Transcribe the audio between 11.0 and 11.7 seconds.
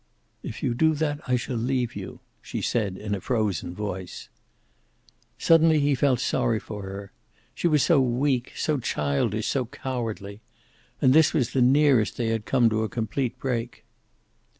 And this was the